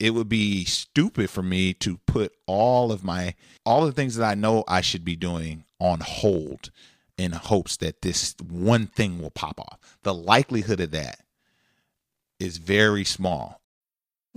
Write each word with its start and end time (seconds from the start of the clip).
it 0.00 0.10
would 0.10 0.28
be 0.28 0.64
stupid 0.64 1.30
for 1.30 1.42
me 1.42 1.72
to 1.74 1.98
put 2.06 2.32
all 2.46 2.92
of 2.92 3.02
my 3.02 3.34
all 3.64 3.84
the 3.84 3.92
things 3.92 4.16
that 4.16 4.28
I 4.28 4.34
know 4.34 4.64
I 4.68 4.80
should 4.80 5.04
be 5.04 5.16
doing 5.16 5.64
on 5.80 6.00
hold 6.00 6.70
in 7.16 7.32
hopes 7.32 7.76
that 7.78 8.02
this 8.02 8.34
one 8.40 8.86
thing 8.86 9.20
will 9.20 9.30
pop 9.30 9.60
off. 9.60 9.78
The 10.02 10.14
likelihood 10.14 10.80
of 10.80 10.92
that 10.92 11.20
is 12.38 12.58
very 12.58 13.04
small. 13.04 13.60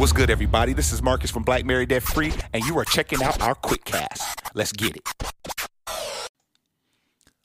What's 0.00 0.12
good, 0.12 0.30
everybody? 0.30 0.72
This 0.72 0.92
is 0.92 1.02
Marcus 1.02 1.30
from 1.30 1.42
Black 1.42 1.66
Married 1.66 1.90
Debt 1.90 2.02
Free, 2.02 2.32
and 2.54 2.64
you 2.64 2.78
are 2.78 2.86
checking 2.86 3.22
out 3.22 3.42
our 3.42 3.54
quick 3.54 3.84
cast. 3.84 4.40
Let's 4.54 4.72
get 4.72 4.96
it. 4.96 5.06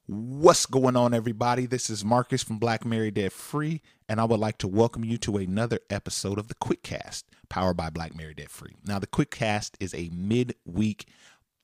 What's 0.06 0.66
going 0.66 0.96
on, 0.96 1.14
everybody? 1.14 1.66
This 1.66 1.90
is 1.90 2.06
Marcus 2.06 2.44
from 2.44 2.58
Black 2.58 2.86
Married 2.86 3.16
Debt 3.16 3.34
Free, 3.34 3.82
and 4.08 4.22
I 4.22 4.24
would 4.24 4.40
like 4.40 4.58
to 4.60 4.70
welcome 4.70 5.04
you 5.04 5.18
to 5.18 5.36
another 5.36 5.82
episode 5.90 6.40
of 6.40 6.48
the 6.48 6.56
Quick 6.56 6.82
Cast, 6.82 7.26
powered 7.50 7.76
by 7.76 7.90
Black 7.90 8.16
Married 8.16 8.38
Debt 8.38 8.50
Free. 8.50 8.78
Now, 8.86 9.00
the 9.00 9.08
Quick 9.08 9.32
Cast 9.32 9.76
is 9.82 9.94
a 9.94 10.10
midweek 10.14 11.10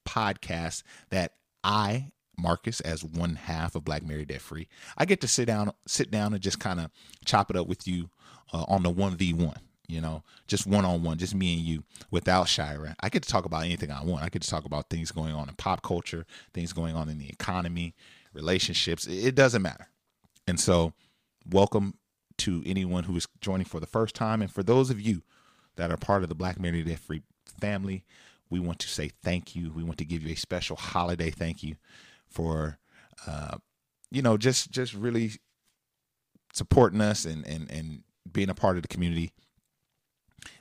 podcast 0.05 0.83
that 1.09 1.35
I, 1.63 2.11
Marcus, 2.37 2.81
as 2.81 3.01
one 3.01 3.35
half 3.35 3.75
of 3.75 3.85
Black 3.85 4.03
Mary 4.03 4.25
Debt 4.25 4.41
Free, 4.41 4.67
I 4.97 5.05
get 5.05 5.21
to 5.21 5.29
sit 5.29 5.45
down, 5.45 5.71
sit 5.87 6.11
down, 6.11 6.33
and 6.33 6.43
just 6.43 6.59
kind 6.59 6.81
of 6.81 6.91
chop 7.23 7.49
it 7.49 7.55
up 7.55 7.67
with 7.67 7.87
you 7.87 8.09
uh, 8.51 8.65
on 8.67 8.83
the 8.83 8.89
one 8.89 9.15
v 9.15 9.33
one 9.33 9.55
you 9.87 9.99
know, 9.99 10.23
just 10.47 10.65
one 10.65 10.85
on 10.85 11.03
one, 11.03 11.17
just 11.17 11.35
me 11.35 11.55
and 11.55 11.63
you 11.63 11.83
without 12.11 12.47
Shira. 12.47 12.95
I 13.01 13.09
get 13.09 13.23
to 13.23 13.29
talk 13.29 13.45
about 13.45 13.65
anything 13.65 13.91
I 13.91 14.03
want. 14.03 14.23
I 14.23 14.29
get 14.29 14.41
to 14.41 14.49
talk 14.49 14.65
about 14.65 14.89
things 14.89 15.11
going 15.11 15.33
on 15.33 15.49
in 15.49 15.55
pop 15.55 15.81
culture, 15.81 16.25
things 16.53 16.73
going 16.73 16.95
on 16.95 17.09
in 17.09 17.17
the 17.17 17.29
economy, 17.29 17.93
relationships. 18.33 19.07
It 19.07 19.35
doesn't 19.35 19.61
matter. 19.61 19.87
And 20.47 20.59
so, 20.59 20.93
welcome 21.49 21.95
to 22.37 22.63
anyone 22.65 23.03
who 23.03 23.15
is 23.15 23.27
joining 23.41 23.65
for 23.65 23.79
the 23.79 23.85
first 23.85 24.15
time. 24.15 24.41
And 24.41 24.51
for 24.51 24.63
those 24.63 24.89
of 24.89 24.99
you 24.99 25.21
that 25.75 25.91
are 25.91 25.97
part 25.97 26.23
of 26.23 26.29
the 26.29 26.35
Black 26.35 26.59
Married 26.59 26.87
Debt 26.87 26.99
Free 26.99 27.21
family, 27.59 28.03
we 28.49 28.59
want 28.59 28.79
to 28.79 28.87
say 28.87 29.11
thank 29.23 29.55
you. 29.55 29.71
We 29.71 29.83
want 29.83 29.97
to 29.99 30.05
give 30.05 30.23
you 30.23 30.33
a 30.33 30.37
special 30.37 30.75
holiday 30.75 31.31
thank 31.31 31.63
you 31.63 31.75
for, 32.27 32.77
uh, 33.27 33.57
you 34.09 34.21
know, 34.21 34.37
just 34.37 34.71
just 34.71 34.93
really 34.93 35.31
supporting 36.53 37.01
us 37.01 37.25
and 37.25 37.45
and 37.45 37.69
and 37.71 38.03
being 38.31 38.49
a 38.49 38.55
part 38.55 38.75
of 38.75 38.81
the 38.81 38.87
community 38.87 39.31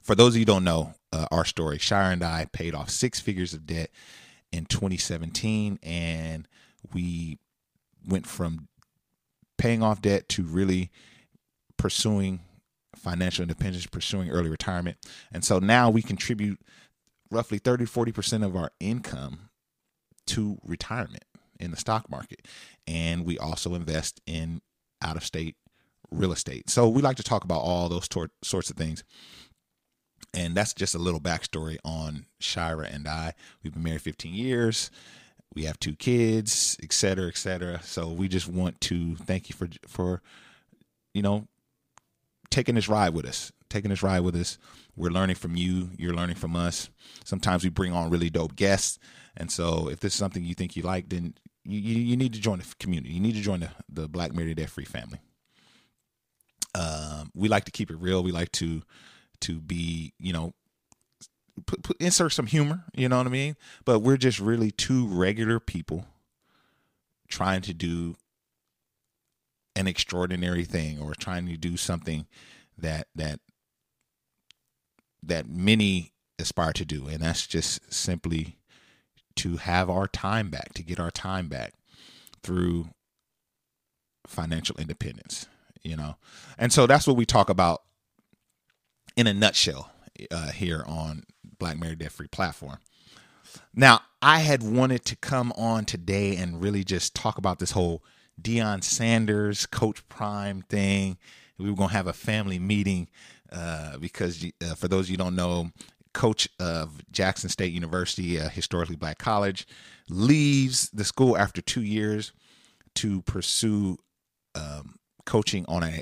for 0.03 0.15
those 0.15 0.35
of 0.35 0.39
you 0.39 0.45
don't 0.45 0.65
know 0.65 0.95
uh, 1.13 1.27
our 1.31 1.45
story, 1.45 1.79
Shire 1.79 2.13
and 2.13 2.23
I 2.23 2.47
paid 2.53 2.75
off 2.75 2.91
six 2.91 3.21
figures 3.21 3.55
of 3.55 3.67
debt 3.67 3.91
in 4.53 4.67
2017, 4.67 5.79
and 5.83 6.49
we 6.93 7.39
went 8.07 8.27
from 8.27 8.69
paying 9.59 9.83
off 9.83 10.03
debt 10.03 10.29
to 10.31 10.43
really 10.43 10.91
pursuing 11.77 12.41
financial 12.97 13.43
independence, 13.43 13.87
pursuing 13.87 14.31
early 14.31 14.51
retirement. 14.51 14.97
And 15.33 15.45
so 15.45 15.59
now 15.59 15.91
we 15.91 16.03
contribute 16.03 16.59
roughly 17.31 17.59
30, 17.59 17.85
40% 17.85 18.45
of 18.45 18.57
our 18.57 18.73
income 18.81 19.51
to 20.27 20.59
retirement 20.65 21.25
in 21.59 21.71
the 21.71 21.77
stock 21.77 22.11
market. 22.11 22.47
And 22.87 23.25
we 23.25 23.39
also 23.39 23.75
invest 23.75 24.21
in 24.27 24.61
out 25.03 25.17
of 25.17 25.25
state 25.25 25.57
real 26.11 26.33
estate. 26.33 26.69
So 26.69 26.89
we 26.89 27.03
like 27.03 27.17
to 27.17 27.23
talk 27.23 27.45
about 27.45 27.61
all 27.61 27.89
those 27.89 28.09
tor- 28.09 28.31
sorts 28.43 28.71
of 28.71 28.77
things. 28.77 29.05
And 30.33 30.55
that's 30.55 30.75
just 30.75 30.95
a 30.95 30.99
little 30.99 31.21
backstory 31.21 31.79
on 31.85 32.27
Shira 32.39 32.87
and 32.91 33.09
I. 33.09 33.35
We've 33.63 33.73
been 33.73 33.83
married 33.83 34.03
15 34.03 34.33
years. 34.33 34.91
We 35.55 35.65
have 35.65 35.81
two 35.81 35.97
kids, 35.97 36.77
et 36.83 36.93
cetera, 36.93 37.27
et 37.27 37.37
cetera. 37.37 37.83
So 37.83 38.09
we 38.09 38.29
just 38.29 38.47
want 38.49 38.81
to 38.83 39.17
thank 39.17 39.49
you 39.49 39.57
for 39.57 39.69
for 39.89 40.23
you 41.13 41.23
know 41.23 41.49
taking 42.51 42.77
this 42.77 42.89
ride 42.89 43.15
with 43.15 43.27
us, 43.27 43.51
taking 43.69 43.91
this 43.91 44.03
ride 44.03 44.21
with 44.21 44.37
us. 44.37 44.59
We're 44.95 45.11
learning 45.11 45.37
from 45.37 45.57
you. 45.57 45.91
You're 45.97 46.15
learning 46.15 46.37
from 46.37 46.55
us. 46.55 46.91
Sometimes 47.25 47.65
we 47.65 47.71
bring 47.71 47.93
on 47.93 48.11
really 48.11 48.31
dope 48.31 48.55
guests, 48.55 49.01
and 49.37 49.51
so 49.51 49.89
if 49.89 49.99
this 49.99 50.13
is 50.13 50.19
something 50.19 50.45
you 50.45 50.55
think 50.55 50.77
you 50.77 50.85
like, 50.85 51.09
then 51.09 51.35
you 51.65 51.81
you, 51.81 51.97
you 51.97 52.17
need 52.17 52.33
to 52.35 52.41
join 52.41 52.61
the 52.61 52.67
community. 52.79 53.13
You 53.15 53.21
need 53.21 53.35
to 53.35 53.41
join 53.41 53.61
the 53.61 53.71
the 53.89 54.09
Black 54.09 54.33
Married 54.33 54.57
Debt 54.57 54.71
Free 54.71 54.85
family. 54.85 55.19
Um, 56.77 57.31
we 57.35 57.49
like 57.49 57.65
to 57.65 57.73
keep 57.73 57.91
it 57.91 57.97
real. 57.97 58.23
We 58.23 58.31
like 58.31 58.53
to 58.53 58.83
to 59.41 59.61
be, 59.61 60.13
you 60.19 60.33
know, 60.33 60.55
put, 61.67 61.83
put, 61.83 61.97
insert 62.01 62.33
some 62.33 62.47
humor, 62.47 62.85
you 62.95 63.09
know 63.09 63.19
what 63.19 63.27
I 63.27 63.31
mean? 63.31 63.57
But 63.85 64.01
we're 64.01 64.17
just 64.17 64.41
really 64.41 64.71
two 64.71 65.07
regular 65.07 65.61
people 65.61 66.07
trying 67.29 67.63
to 67.63 67.75
do 67.75 68.17
an 69.77 69.87
extraordinary 69.87 70.65
thing 70.65 70.99
or 71.01 71.15
trying 71.15 71.47
to 71.47 71.57
do 71.57 71.77
something 71.77 72.27
that 72.77 73.07
that 73.15 73.41
that 75.23 75.49
many 75.49 76.13
aspire 76.39 76.73
to 76.73 76.85
do 76.85 77.07
and 77.07 77.23
that's 77.23 77.47
just 77.47 77.93
simply 77.93 78.57
to 79.37 79.59
have 79.59 79.89
our 79.89 80.09
time 80.09 80.51
back 80.51 80.73
to 80.75 80.83
get 80.83 80.99
our 80.99 81.11
time 81.11 81.49
back 81.49 81.75
through 82.43 82.89
financial 84.27 84.77
independence 84.79 85.47
you 85.83 85.97
know 85.97 86.17
and 86.59 86.73
so 86.73 86.87
that's 86.87 87.07
what 87.07 87.17
we 87.17 87.27
talk 87.27 87.49
about 87.49 87.83
in 89.21 89.27
a 89.27 89.35
nutshell 89.35 89.93
uh, 90.31 90.51
here 90.51 90.83
on 90.87 91.25
Black 91.59 91.79
Married 91.79 91.99
Debt 91.99 92.11
Free 92.11 92.27
platform. 92.27 92.79
Now, 93.75 94.01
I 94.23 94.39
had 94.41 94.63
wanted 94.63 95.05
to 95.05 95.17
come 95.17 95.53
on 95.59 95.85
today 95.85 96.37
and 96.37 96.63
really 96.63 96.85
just 96.85 97.15
talk 97.15 97.37
about 97.37 97.59
this 97.59 97.73
whole 97.73 98.03
Deion 98.41 98.83
Sanders, 98.83 99.67
Coach 99.67 100.09
Prime 100.09 100.63
thing. 100.71 101.19
We 101.59 101.69
were 101.69 101.77
going 101.77 101.91
to 101.91 101.95
have 101.95 102.07
a 102.07 102.15
family 102.15 102.59
meeting 102.59 103.09
uh, 103.53 103.99
because, 103.99 104.43
uh, 104.65 104.75
for 104.75 104.89
those 104.89 105.11
you 105.11 105.19
don't 105.19 105.37
know, 105.37 105.71
coach 106.15 106.49
of 106.59 107.03
Jackson 107.13 107.51
State 107.51 107.75
University, 107.75 108.39
a 108.39 108.49
historically 108.49 108.97
black 108.97 109.19
college, 109.19 109.67
leaves 110.09 110.89
the 110.95 111.05
school 111.05 111.37
after 111.37 111.61
two 111.61 111.83
years 111.83 112.33
to 112.95 113.21
pursue 113.23 113.99
um, 114.55 114.97
coaching 115.27 115.67
on 115.69 115.83
a 115.83 116.01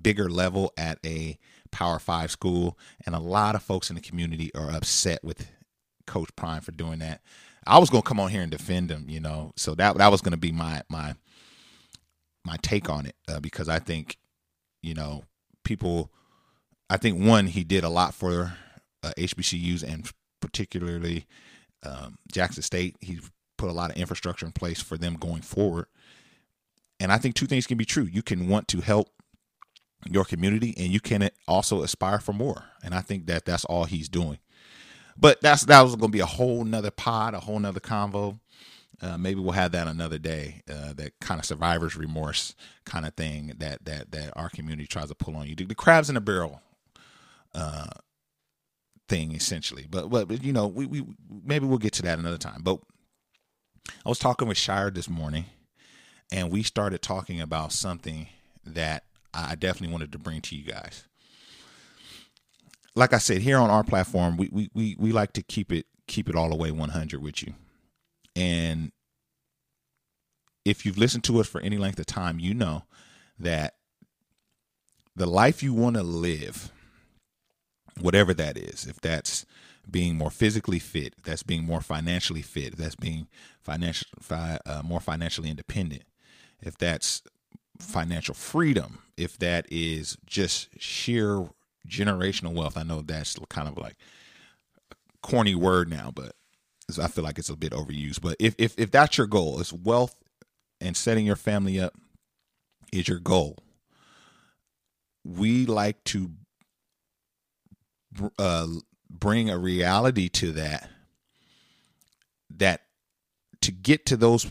bigger 0.00 0.30
level 0.30 0.72
at 0.78 0.98
a 1.04 1.36
Power 1.70 1.98
Five 1.98 2.30
school, 2.30 2.78
and 3.04 3.14
a 3.14 3.20
lot 3.20 3.54
of 3.54 3.62
folks 3.62 3.90
in 3.90 3.96
the 3.96 4.02
community 4.02 4.50
are 4.54 4.70
upset 4.70 5.22
with 5.24 5.50
Coach 6.06 6.30
Prime 6.36 6.62
for 6.62 6.72
doing 6.72 6.98
that. 7.00 7.20
I 7.66 7.78
was 7.78 7.90
gonna 7.90 8.02
come 8.02 8.20
on 8.20 8.30
here 8.30 8.42
and 8.42 8.50
defend 8.50 8.90
him, 8.90 9.06
you 9.08 9.20
know, 9.20 9.52
so 9.56 9.74
that 9.74 9.96
that 9.98 10.10
was 10.10 10.20
gonna 10.20 10.36
be 10.36 10.52
my 10.52 10.82
my 10.88 11.14
my 12.44 12.56
take 12.62 12.88
on 12.88 13.06
it 13.06 13.16
uh, 13.28 13.40
because 13.40 13.68
I 13.68 13.78
think, 13.78 14.16
you 14.82 14.94
know, 14.94 15.24
people. 15.64 16.10
I 16.88 16.96
think 16.98 17.20
one 17.20 17.48
he 17.48 17.64
did 17.64 17.82
a 17.82 17.88
lot 17.88 18.14
for 18.14 18.56
uh, 19.02 19.12
HBCUs 19.18 19.82
and 19.82 20.08
particularly 20.40 21.26
um, 21.84 22.16
Jackson 22.30 22.62
State. 22.62 22.96
He 23.00 23.18
put 23.58 23.70
a 23.70 23.72
lot 23.72 23.90
of 23.90 23.96
infrastructure 23.96 24.46
in 24.46 24.52
place 24.52 24.80
for 24.80 24.96
them 24.96 25.14
going 25.14 25.42
forward. 25.42 25.86
And 27.00 27.12
I 27.12 27.18
think 27.18 27.34
two 27.34 27.46
things 27.46 27.66
can 27.66 27.76
be 27.76 27.84
true. 27.84 28.04
You 28.04 28.22
can 28.22 28.48
want 28.48 28.68
to 28.68 28.80
help 28.80 29.10
your 30.10 30.24
community 30.24 30.74
and 30.76 30.88
you 30.88 31.00
can 31.00 31.30
also 31.48 31.82
aspire 31.82 32.18
for 32.18 32.32
more. 32.32 32.64
And 32.82 32.94
i 32.94 33.00
think 33.00 33.26
that 33.26 33.44
that's 33.44 33.64
all 33.64 33.84
he's 33.84 34.08
doing. 34.08 34.38
But 35.16 35.40
that's 35.40 35.64
that 35.66 35.82
was 35.82 35.96
going 35.96 36.10
to 36.10 36.16
be 36.16 36.20
a 36.20 36.26
whole 36.26 36.64
nother 36.64 36.90
pod 36.90 37.34
a 37.34 37.40
whole 37.40 37.58
nother 37.58 37.80
convo. 37.80 38.38
Uh, 39.02 39.18
maybe 39.18 39.40
we'll 39.40 39.52
have 39.52 39.72
that 39.72 39.88
another 39.88 40.18
day 40.18 40.62
uh, 40.70 40.92
that 40.94 41.12
kind 41.20 41.38
of 41.38 41.44
survivor's 41.44 41.96
remorse 41.96 42.54
kind 42.86 43.06
of 43.06 43.14
thing 43.14 43.52
that 43.58 43.84
that 43.84 44.12
that 44.12 44.32
our 44.36 44.48
community 44.48 44.86
tries 44.86 45.08
to 45.08 45.14
pull 45.14 45.36
on 45.36 45.46
you. 45.46 45.54
The 45.54 45.74
crabs 45.74 46.08
in 46.08 46.14
the 46.14 46.20
barrel 46.20 46.60
uh, 47.54 47.86
thing 49.08 49.34
essentially. 49.34 49.86
But 49.88 50.08
but 50.10 50.42
you 50.42 50.52
know 50.52 50.66
we, 50.66 50.86
we 50.86 51.04
maybe 51.44 51.66
we'll 51.66 51.78
get 51.78 51.92
to 51.94 52.02
that 52.02 52.18
another 52.18 52.38
time. 52.38 52.62
But 52.62 52.80
i 54.04 54.08
was 54.08 54.18
talking 54.18 54.48
with 54.48 54.58
shire 54.58 54.90
this 54.90 55.08
morning 55.08 55.44
and 56.32 56.50
we 56.50 56.62
started 56.62 57.02
talking 57.02 57.40
about 57.40 57.72
something 57.72 58.26
that 58.64 59.04
I 59.36 59.54
definitely 59.54 59.92
wanted 59.92 60.12
to 60.12 60.18
bring 60.18 60.40
to 60.42 60.56
you 60.56 60.64
guys. 60.64 61.04
Like 62.94 63.12
I 63.12 63.18
said, 63.18 63.42
here 63.42 63.58
on 63.58 63.70
our 63.70 63.84
platform, 63.84 64.36
we 64.36 64.48
we 64.52 64.70
we, 64.74 64.96
we 64.98 65.12
like 65.12 65.32
to 65.34 65.42
keep 65.42 65.72
it 65.72 65.86
keep 66.06 66.28
it 66.28 66.36
all 66.36 66.50
the 66.50 66.56
way 66.56 66.70
100 66.70 67.20
with 67.20 67.42
you. 67.42 67.54
And 68.34 68.92
if 70.64 70.86
you've 70.86 70.98
listened 70.98 71.24
to 71.24 71.40
us 71.40 71.48
for 71.48 71.60
any 71.60 71.78
length 71.78 71.98
of 71.98 72.06
time, 72.06 72.38
you 72.38 72.54
know 72.54 72.84
that 73.38 73.74
the 75.14 75.26
life 75.26 75.62
you 75.62 75.74
want 75.74 75.96
to 75.96 76.02
live 76.02 76.72
whatever 78.00 78.34
that 78.34 78.56
is. 78.56 78.86
If 78.86 79.00
that's 79.00 79.46
being 79.90 80.16
more 80.16 80.30
physically 80.30 80.78
fit, 80.78 81.14
that's 81.24 81.42
being 81.42 81.64
more 81.64 81.80
financially 81.80 82.42
fit, 82.42 82.76
that's 82.76 82.96
being 82.96 83.28
financial, 83.60 84.08
fi, 84.20 84.58
uh, 84.66 84.82
more 84.84 85.00
financially 85.00 85.50
independent, 85.50 86.02
if 86.60 86.76
that's 86.76 87.22
financial 87.78 88.34
freedom, 88.34 88.98
if 89.16 89.38
that 89.38 89.66
is 89.70 90.16
just 90.26 90.68
sheer 90.80 91.48
generational 91.88 92.52
wealth. 92.52 92.76
I 92.76 92.82
know 92.82 93.00
that's 93.02 93.36
kind 93.48 93.68
of 93.68 93.78
like 93.78 93.96
a 94.90 94.94
corny 95.22 95.54
word 95.54 95.88
now, 95.88 96.10
but 96.14 96.34
I 97.00 97.08
feel 97.08 97.24
like 97.24 97.38
it's 97.38 97.50
a 97.50 97.56
bit 97.56 97.72
overused. 97.72 98.20
But 98.20 98.36
if 98.38 98.54
if 98.58 98.78
if 98.78 98.90
that's 98.90 99.18
your 99.18 99.26
goal, 99.26 99.60
is 99.60 99.72
wealth 99.72 100.14
and 100.80 100.96
setting 100.96 101.26
your 101.26 101.36
family 101.36 101.80
up 101.80 101.94
is 102.92 103.08
your 103.08 103.18
goal. 103.18 103.58
We 105.24 105.66
like 105.66 106.02
to 106.04 106.30
uh, 108.38 108.66
bring 109.10 109.50
a 109.50 109.58
reality 109.58 110.28
to 110.28 110.52
that 110.52 110.88
that 112.50 112.82
to 113.62 113.72
get 113.72 114.06
to 114.06 114.16
those 114.16 114.50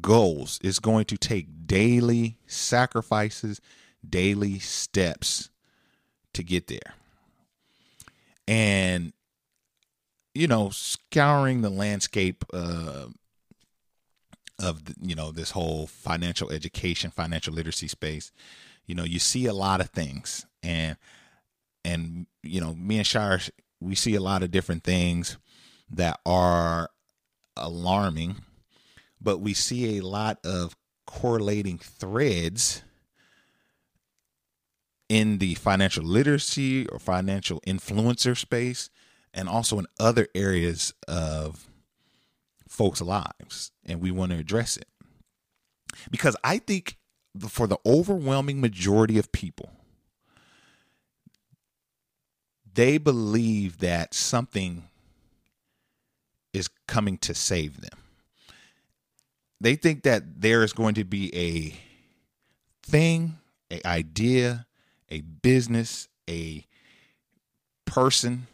goals. 0.00 0.58
Is 0.62 0.78
going 0.78 1.04
to 1.06 1.16
take 1.16 1.66
daily 1.66 2.38
sacrifices, 2.46 3.60
daily 4.08 4.58
steps 4.58 5.50
to 6.34 6.42
get 6.42 6.66
there. 6.68 6.94
And 8.48 9.12
you 10.34 10.46
know, 10.46 10.68
scouring 10.70 11.62
the 11.62 11.70
landscape 11.70 12.44
uh, 12.52 13.06
of 14.58 14.84
the, 14.84 14.94
you 15.00 15.14
know 15.14 15.32
this 15.32 15.50
whole 15.50 15.86
financial 15.86 16.50
education, 16.50 17.10
financial 17.10 17.54
literacy 17.54 17.88
space, 17.88 18.32
you 18.86 18.94
know, 18.94 19.04
you 19.04 19.18
see 19.18 19.46
a 19.46 19.52
lot 19.52 19.80
of 19.80 19.90
things, 19.90 20.46
and 20.62 20.96
and 21.84 22.26
you 22.42 22.60
know, 22.60 22.74
me 22.74 22.98
and 22.98 23.06
Shire, 23.06 23.40
we 23.80 23.94
see 23.94 24.14
a 24.14 24.20
lot 24.20 24.42
of 24.42 24.50
different 24.50 24.84
things 24.84 25.38
that 25.90 26.20
are 26.26 26.90
alarming, 27.56 28.36
but 29.26 29.40
we 29.40 29.52
see 29.52 29.98
a 29.98 30.06
lot 30.06 30.38
of 30.46 30.76
correlating 31.04 31.78
threads 31.78 32.84
in 35.08 35.38
the 35.38 35.56
financial 35.56 36.04
literacy 36.04 36.86
or 36.86 37.00
financial 37.00 37.60
influencer 37.66 38.36
space 38.36 38.88
and 39.34 39.48
also 39.48 39.80
in 39.80 39.86
other 39.98 40.28
areas 40.36 40.94
of 41.08 41.68
folks' 42.68 43.00
lives. 43.00 43.72
And 43.84 44.00
we 44.00 44.12
want 44.12 44.30
to 44.30 44.38
address 44.38 44.76
it. 44.76 44.86
Because 46.08 46.36
I 46.44 46.58
think 46.58 46.96
for 47.48 47.66
the 47.66 47.78
overwhelming 47.84 48.60
majority 48.60 49.18
of 49.18 49.32
people, 49.32 49.72
they 52.72 52.96
believe 52.96 53.78
that 53.78 54.14
something 54.14 54.84
is 56.52 56.68
coming 56.86 57.18
to 57.18 57.34
save 57.34 57.80
them. 57.80 58.05
They 59.60 59.74
think 59.74 60.02
that 60.02 60.40
there 60.40 60.62
is 60.62 60.72
going 60.72 60.94
to 60.94 61.04
be 61.04 61.34
a 61.34 61.74
thing, 62.82 63.38
a 63.70 63.86
idea, 63.86 64.66
a 65.08 65.20
business, 65.20 66.08
a 66.28 66.66
person, 67.86 68.46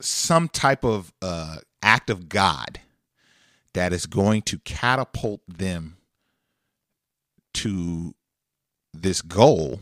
some 0.00 0.48
type 0.48 0.84
of 0.84 1.12
uh, 1.20 1.56
act 1.82 2.10
of 2.10 2.28
God 2.28 2.80
that 3.74 3.92
is 3.92 4.06
going 4.06 4.42
to 4.42 4.58
catapult 4.60 5.40
them 5.48 5.96
to 7.54 8.14
this 8.94 9.22
goal 9.22 9.80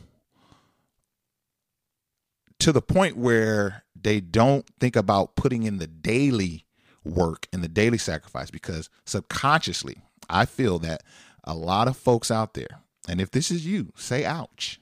to 2.59 2.73
the 2.73 2.83
point 2.83 3.17
where 3.17 3.85
they 3.95 4.21
don't 4.21 4.67
think 4.81 4.97
about 4.97 5.37
putting 5.37 5.63
in 5.63 5.79
the 5.79 5.87
daily 5.87 6.66
work 7.07 7.47
and 7.53 7.63
the 7.63 7.69
daily 7.69 7.99
sacrifice 7.99 8.51
because 8.51 8.91
subconsciously 9.05 9.99
I 10.29 10.45
feel 10.45 10.79
that 10.81 11.03
a 11.45 11.55
lot 11.55 11.89
of 11.89 11.97
folks 11.97 12.31
out 12.31 12.55
there, 12.55 12.81
and 13.09 13.21
if 13.21 13.31
this 13.31 13.51
is 13.51 13.67
you, 13.67 13.93
say 13.97 14.25
ouch. 14.25 14.81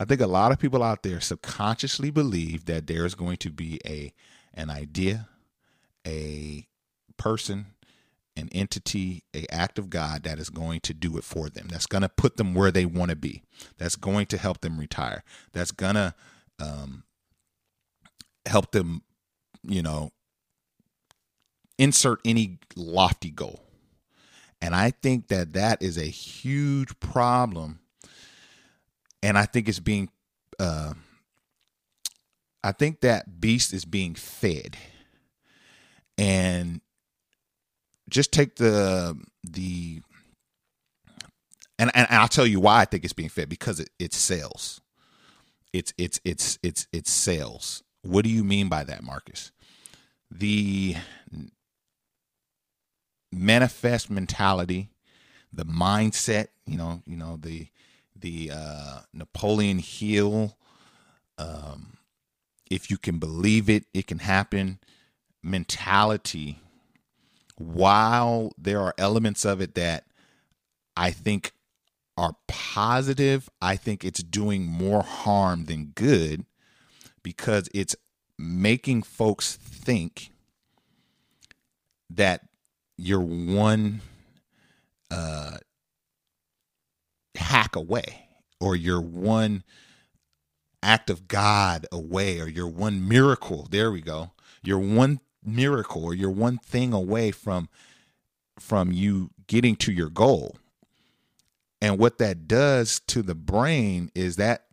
I 0.00 0.04
think 0.04 0.20
a 0.20 0.26
lot 0.26 0.52
of 0.52 0.58
people 0.58 0.82
out 0.82 1.02
there 1.02 1.20
subconsciously 1.20 2.10
believe 2.10 2.66
that 2.66 2.86
there 2.86 3.04
is 3.04 3.14
going 3.14 3.36
to 3.38 3.50
be 3.50 3.80
a 3.84 4.12
an 4.54 4.70
idea, 4.70 5.28
a 6.06 6.66
person, 7.16 7.66
an 8.36 8.48
entity, 8.52 9.22
a 9.34 9.46
act 9.52 9.78
of 9.78 9.90
God 9.90 10.24
that 10.24 10.38
is 10.38 10.50
going 10.50 10.80
to 10.80 10.94
do 10.94 11.16
it 11.16 11.24
for 11.24 11.48
them. 11.48 11.68
That's 11.68 11.86
going 11.86 12.02
to 12.02 12.08
put 12.08 12.36
them 12.36 12.54
where 12.54 12.70
they 12.70 12.86
want 12.86 13.10
to 13.10 13.16
be. 13.16 13.42
That's 13.76 13.96
going 13.96 14.26
to 14.26 14.38
help 14.38 14.60
them 14.60 14.78
retire. 14.78 15.22
That's 15.52 15.70
going 15.70 15.94
to 15.94 16.14
um, 16.58 17.04
help 18.46 18.72
them, 18.72 19.02
you 19.62 19.82
know, 19.82 20.10
insert 21.78 22.20
any 22.24 22.58
lofty 22.76 23.30
goal. 23.30 23.60
And 24.60 24.74
I 24.74 24.90
think 24.90 25.28
that 25.28 25.54
that 25.54 25.82
is 25.82 25.98
a 25.98 26.04
huge 26.04 26.98
problem 27.00 27.80
and 29.22 29.38
I 29.38 29.46
think 29.46 29.68
it's 29.68 29.80
being, 29.80 30.10
uh, 30.58 30.94
I 32.62 32.72
think 32.72 33.00
that 33.00 33.40
beast 33.40 33.72
is 33.72 33.84
being 33.84 34.14
fed, 34.14 34.76
and 36.16 36.80
just 38.10 38.32
take 38.32 38.56
the 38.56 39.18
the, 39.44 40.02
and 41.78 41.90
and 41.94 42.06
I'll 42.10 42.28
tell 42.28 42.46
you 42.46 42.60
why 42.60 42.80
I 42.80 42.84
think 42.84 43.04
it's 43.04 43.12
being 43.12 43.28
fed 43.28 43.48
because 43.48 43.80
it, 43.80 43.90
it 43.98 44.12
sells, 44.14 44.80
it's 45.72 45.92
it's 45.98 46.20
it's 46.24 46.58
it's 46.62 46.86
it's 46.92 47.10
sales. 47.10 47.82
What 48.02 48.24
do 48.24 48.30
you 48.30 48.44
mean 48.44 48.68
by 48.68 48.84
that, 48.84 49.02
Marcus? 49.02 49.52
The 50.30 50.96
manifest 53.32 54.10
mentality, 54.10 54.90
the 55.52 55.64
mindset, 55.64 56.48
you 56.66 56.76
know, 56.76 57.02
you 57.06 57.16
know 57.16 57.36
the 57.36 57.68
the 58.14 58.50
uh, 58.52 59.00
Napoleon 59.12 59.78
Hill. 59.78 60.56
Um, 61.36 61.98
if 62.70 62.90
you 62.90 62.98
can 62.98 63.18
believe 63.18 63.70
it, 63.70 63.84
it 63.94 64.06
can 64.06 64.18
happen. 64.20 64.78
Mentality. 65.42 66.58
While 67.56 68.52
there 68.58 68.80
are 68.80 68.94
elements 68.98 69.44
of 69.44 69.60
it 69.60 69.74
that 69.74 70.04
I 70.96 71.10
think 71.10 71.52
are 72.16 72.36
positive, 72.46 73.48
I 73.62 73.76
think 73.76 74.04
it's 74.04 74.22
doing 74.22 74.66
more 74.66 75.02
harm 75.02 75.64
than 75.64 75.92
good 75.94 76.44
because 77.22 77.68
it's 77.72 77.96
making 78.38 79.02
folks 79.02 79.56
think 79.56 80.30
that 82.10 82.47
you're 82.98 83.20
one 83.20 84.02
uh, 85.10 85.58
hack 87.36 87.76
away 87.76 88.28
or 88.60 88.76
you're 88.76 89.00
one 89.00 89.64
act 90.82 91.10
of 91.10 91.28
God 91.28 91.86
away 91.92 92.40
or 92.40 92.48
you're 92.48 92.68
one 92.68 93.08
miracle. 93.08 93.66
There 93.70 93.90
we 93.90 94.00
go. 94.00 94.32
You're 94.62 94.78
one 94.78 95.20
miracle 95.44 96.04
or 96.04 96.14
you're 96.14 96.30
one 96.30 96.58
thing 96.58 96.92
away 96.92 97.30
from 97.30 97.68
from 98.58 98.90
you 98.92 99.30
getting 99.46 99.76
to 99.76 99.92
your 99.92 100.10
goal. 100.10 100.56
And 101.80 101.98
what 101.98 102.18
that 102.18 102.48
does 102.48 103.00
to 103.08 103.22
the 103.22 103.36
brain 103.36 104.10
is 104.14 104.36
that 104.36 104.64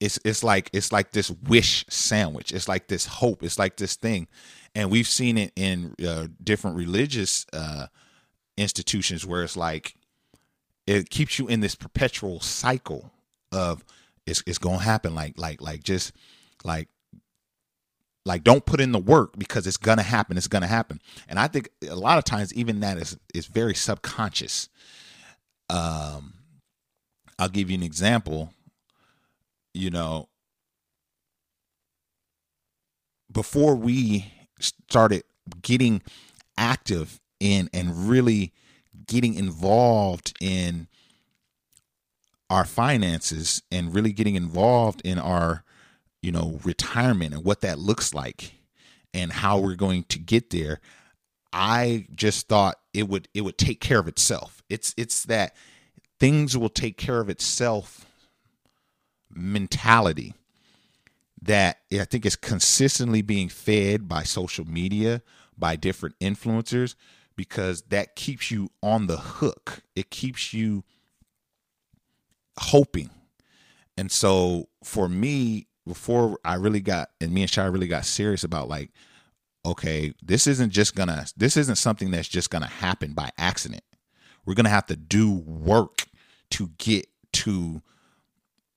it's 0.00 0.18
it's 0.24 0.44
like 0.44 0.68
it's 0.72 0.92
like 0.92 1.12
this 1.12 1.30
wish 1.30 1.84
sandwich. 1.88 2.52
It's 2.52 2.68
like 2.68 2.88
this 2.88 3.06
hope. 3.06 3.42
It's 3.42 3.58
like 3.58 3.76
this 3.76 3.96
thing, 3.96 4.28
and 4.76 4.90
we've 4.90 5.08
seen 5.08 5.38
it 5.38 5.52
in 5.56 5.94
uh, 6.06 6.26
different 6.44 6.76
religious 6.76 7.46
uh, 7.54 7.86
institutions 8.58 9.24
where 9.24 9.42
it's 9.42 9.56
like 9.56 9.94
it 10.86 11.08
keeps 11.08 11.38
you 11.38 11.48
in 11.48 11.60
this 11.60 11.74
perpetual 11.74 12.40
cycle 12.40 13.10
of 13.50 13.82
it's 14.26 14.42
it's 14.46 14.58
gonna 14.58 14.78
happen. 14.78 15.14
Like 15.14 15.38
like 15.38 15.62
like 15.62 15.82
just 15.82 16.12
like 16.62 16.88
like 18.26 18.44
don't 18.44 18.66
put 18.66 18.82
in 18.82 18.92
the 18.92 18.98
work 18.98 19.38
because 19.38 19.66
it's 19.66 19.78
gonna 19.78 20.02
happen 20.02 20.36
it's 20.36 20.46
gonna 20.46 20.66
happen. 20.66 21.00
And 21.26 21.38
i 21.38 21.48
think 21.48 21.70
a 21.88 21.96
lot 21.96 22.18
of 22.18 22.24
times 22.24 22.52
even 22.52 22.80
that 22.80 22.98
is 22.98 23.16
is 23.34 23.46
very 23.46 23.74
subconscious. 23.74 24.68
Um 25.70 26.34
i'll 27.38 27.48
give 27.48 27.70
you 27.70 27.76
an 27.76 27.82
example 27.82 28.52
you 29.74 29.90
know 29.90 30.28
before 33.30 33.74
we 33.74 34.32
started 34.60 35.24
getting 35.62 36.02
active 36.56 37.20
in 37.40 37.68
and 37.72 38.08
really 38.08 38.52
getting 39.06 39.34
involved 39.34 40.34
in 40.40 40.88
our 42.48 42.64
finances 42.64 43.62
and 43.70 43.94
really 43.94 44.12
getting 44.12 44.34
involved 44.34 45.00
in 45.04 45.18
our 45.18 45.64
you 46.22 46.32
know 46.32 46.58
retirement 46.64 47.34
and 47.34 47.44
what 47.44 47.60
that 47.60 47.78
looks 47.78 48.14
like 48.14 48.54
and 49.12 49.32
how 49.32 49.58
we're 49.58 49.74
going 49.74 50.04
to 50.04 50.18
get 50.18 50.50
there 50.50 50.80
i 51.52 52.06
just 52.14 52.48
thought 52.48 52.76
it 52.96 53.08
would 53.08 53.28
it 53.34 53.42
would 53.42 53.58
take 53.58 53.80
care 53.80 53.98
of 53.98 54.08
itself. 54.08 54.62
It's 54.70 54.94
it's 54.96 55.24
that 55.24 55.54
things 56.18 56.56
will 56.56 56.70
take 56.70 56.96
care 56.96 57.20
of 57.20 57.28
itself 57.28 58.06
mentality 59.30 60.32
that 61.42 61.78
I 61.92 62.04
think 62.04 62.26
is 62.26 62.36
consistently 62.36 63.22
being 63.22 63.48
fed 63.48 64.08
by 64.08 64.22
social 64.22 64.64
media, 64.64 65.22
by 65.56 65.76
different 65.76 66.18
influencers, 66.20 66.94
because 67.36 67.82
that 67.82 68.16
keeps 68.16 68.50
you 68.50 68.70
on 68.82 69.06
the 69.06 69.18
hook. 69.18 69.82
It 69.94 70.10
keeps 70.10 70.54
you 70.54 70.84
hoping. 72.58 73.10
And 73.96 74.10
so 74.10 74.68
for 74.82 75.08
me, 75.08 75.66
before 75.86 76.38
I 76.44 76.54
really 76.54 76.80
got 76.80 77.10
and 77.20 77.32
me 77.32 77.42
and 77.42 77.50
Shai 77.50 77.66
really 77.66 77.88
got 77.88 78.04
serious 78.04 78.42
about 78.44 78.68
like, 78.68 78.90
okay, 79.64 80.12
this 80.22 80.46
isn't 80.46 80.70
just 80.70 80.94
gonna 80.94 81.26
this 81.36 81.56
isn't 81.56 81.76
something 81.76 82.10
that's 82.10 82.28
just 82.28 82.50
gonna 82.50 82.66
happen 82.66 83.12
by 83.12 83.30
accident. 83.38 83.84
We're 84.44 84.54
gonna 84.54 84.68
have 84.68 84.86
to 84.86 84.96
do 84.96 85.32
work 85.32 86.06
to 86.52 86.70
get 86.78 87.06
to 87.34 87.82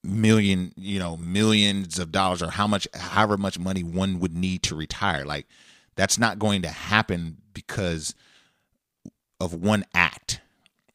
million, 0.02 0.72
you 0.76 0.98
know, 0.98 1.16
millions 1.16 1.98
of 1.98 2.12
dollars 2.12 2.42
or 2.42 2.50
how 2.50 2.66
much 2.66 2.88
however 2.94 3.36
much 3.36 3.58
money 3.58 3.82
one 3.82 4.20
would 4.20 4.34
need 4.34 4.62
to 4.64 4.74
retire. 4.74 5.24
Like 5.24 5.46
that's 5.96 6.18
not 6.18 6.38
going 6.38 6.62
to 6.62 6.68
happen 6.68 7.38
because 7.52 8.14
of 9.40 9.54
one 9.54 9.84
act. 9.94 10.40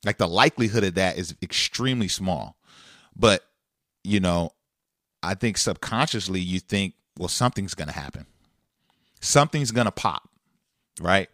Like 0.03 0.17
the 0.17 0.27
likelihood 0.27 0.83
of 0.83 0.95
that 0.95 1.17
is 1.17 1.35
extremely 1.41 2.07
small. 2.07 2.57
But, 3.15 3.43
you 4.03 4.19
know, 4.19 4.51
I 5.23 5.33
think 5.33 5.57
subconsciously 5.57 6.39
you 6.39 6.59
think, 6.59 6.93
well, 7.17 7.29
something's 7.29 7.73
going 7.73 7.87
to 7.87 7.93
happen. 7.93 8.25
Something's 9.21 9.71
going 9.71 9.85
to 9.85 9.91
pop, 9.91 10.29
right? 10.99 11.29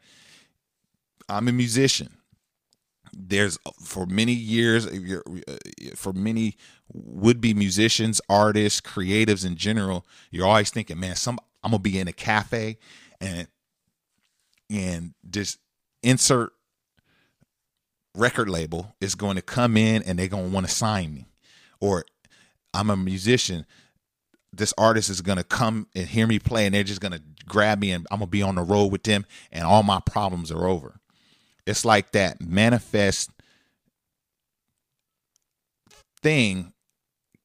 I'm 1.27 1.47
a 1.47 1.51
musician. 1.51 2.17
There's 3.13 3.57
for 3.81 4.05
many 4.05 4.33
years, 4.33 4.87
uh, 4.87 5.17
for 5.95 6.13
many 6.13 6.55
would-be 6.93 7.53
musicians, 7.53 8.21
artists, 8.29 8.81
creatives 8.81 9.45
in 9.45 9.55
general, 9.55 10.05
you're 10.29 10.47
always 10.47 10.69
thinking, 10.69 10.99
man, 10.99 11.15
some 11.15 11.39
I'm 11.63 11.71
gonna 11.71 11.81
be 11.81 11.99
in 11.99 12.07
a 12.07 12.13
cafe 12.13 12.77
and 13.19 13.47
and 14.69 15.13
just 15.29 15.59
insert 16.01 16.53
record 18.15 18.49
label 18.49 18.95
is 18.99 19.15
going 19.15 19.35
to 19.35 19.41
come 19.41 19.77
in 19.77 20.03
and 20.03 20.17
they're 20.17 20.27
going 20.27 20.49
to 20.49 20.53
want 20.53 20.67
to 20.67 20.73
sign 20.73 21.13
me. 21.13 21.27
Or 21.79 22.05
i'm 22.73 22.89
a 22.89 22.97
musician. 22.97 23.65
This 24.53 24.73
artist 24.77 25.09
is 25.09 25.21
going 25.21 25.37
to 25.37 25.43
come 25.43 25.87
and 25.95 26.07
hear 26.07 26.27
me 26.27 26.39
play 26.39 26.65
and 26.65 26.75
they're 26.75 26.83
just 26.83 27.01
going 27.01 27.13
to 27.13 27.21
grab 27.47 27.79
me 27.79 27.91
and 27.91 28.05
i'm 28.11 28.19
going 28.19 28.27
to 28.27 28.31
be 28.31 28.41
on 28.41 28.55
the 28.55 28.61
road 28.61 28.91
with 28.91 29.03
them 29.03 29.25
and 29.51 29.65
all 29.65 29.83
my 29.83 29.99
problems 30.05 30.51
are 30.51 30.67
over 30.67 31.00
it's 31.71 31.85
like 31.85 32.11
that 32.11 32.39
manifest 32.41 33.31
thing 36.21 36.73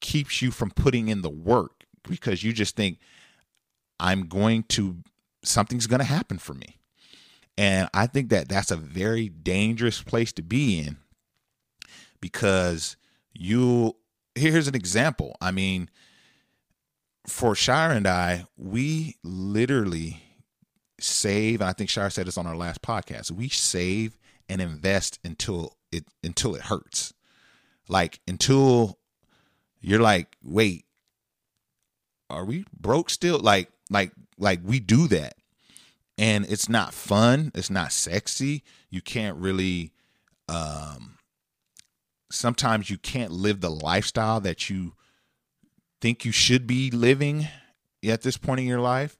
keeps 0.00 0.42
you 0.42 0.50
from 0.50 0.70
putting 0.70 1.08
in 1.08 1.22
the 1.22 1.30
work 1.30 1.84
because 2.06 2.42
you 2.42 2.52
just 2.52 2.76
think 2.76 2.98
i'm 3.98 4.28
going 4.28 4.62
to 4.64 4.98
something's 5.42 5.86
going 5.86 6.00
to 6.00 6.04
happen 6.04 6.36
for 6.36 6.52
me 6.52 6.76
and 7.58 7.88
I 7.94 8.06
think 8.06 8.28
that 8.30 8.48
that's 8.48 8.70
a 8.70 8.76
very 8.76 9.28
dangerous 9.28 10.02
place 10.02 10.32
to 10.34 10.42
be 10.42 10.78
in 10.78 10.98
because 12.20 12.96
you 13.32 13.96
here's 14.34 14.68
an 14.68 14.74
example. 14.74 15.36
I 15.40 15.50
mean, 15.52 15.88
for 17.26 17.54
Shire 17.54 17.92
and 17.92 18.06
I, 18.06 18.44
we 18.56 19.16
literally 19.22 20.22
save, 21.00 21.60
and 21.60 21.68
I 21.68 21.72
think 21.72 21.90
Shire 21.90 22.10
said 22.10 22.26
this 22.26 22.38
on 22.38 22.46
our 22.46 22.56
last 22.56 22.82
podcast, 22.82 23.30
we 23.30 23.48
save 23.48 24.16
and 24.48 24.60
invest 24.60 25.18
until 25.24 25.76
it 25.92 26.04
until 26.22 26.54
it 26.54 26.62
hurts. 26.62 27.12
Like 27.88 28.20
until 28.26 28.98
you're 29.80 30.00
like, 30.00 30.36
wait, 30.42 30.84
are 32.28 32.44
we 32.44 32.64
broke 32.78 33.10
still? 33.10 33.38
Like, 33.38 33.70
like, 33.90 34.12
like 34.38 34.60
we 34.64 34.80
do 34.80 35.06
that 35.08 35.34
and 36.18 36.44
it's 36.46 36.68
not 36.68 36.94
fun 36.94 37.50
it's 37.54 37.70
not 37.70 37.92
sexy 37.92 38.62
you 38.90 39.00
can't 39.00 39.36
really 39.36 39.92
um 40.48 41.16
sometimes 42.30 42.90
you 42.90 42.98
can't 42.98 43.30
live 43.30 43.60
the 43.60 43.70
lifestyle 43.70 44.40
that 44.40 44.68
you 44.70 44.94
think 46.00 46.24
you 46.24 46.32
should 46.32 46.66
be 46.66 46.90
living 46.90 47.46
at 48.04 48.22
this 48.22 48.36
point 48.36 48.60
in 48.60 48.66
your 48.66 48.80
life 48.80 49.18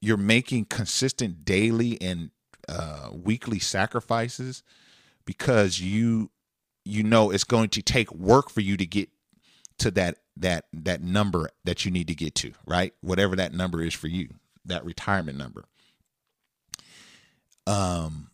you're 0.00 0.16
making 0.16 0.64
consistent 0.66 1.44
daily 1.44 2.00
and 2.00 2.30
uh, 2.68 3.10
weekly 3.12 3.58
sacrifices 3.58 4.62
because 5.24 5.80
you 5.80 6.30
you 6.84 7.02
know 7.02 7.30
it's 7.30 7.44
going 7.44 7.68
to 7.68 7.82
take 7.82 8.12
work 8.14 8.50
for 8.50 8.60
you 8.60 8.76
to 8.76 8.86
get 8.86 9.08
to 9.78 9.90
that 9.90 10.18
that 10.36 10.66
that 10.72 11.02
number 11.02 11.50
that 11.64 11.84
you 11.84 11.90
need 11.90 12.06
to 12.06 12.14
get 12.14 12.34
to 12.34 12.52
right 12.66 12.94
whatever 13.00 13.34
that 13.36 13.52
number 13.52 13.82
is 13.82 13.94
for 13.94 14.08
you 14.08 14.28
that 14.68 14.84
retirement 14.84 15.36
number. 15.36 15.64
Um, 17.66 18.30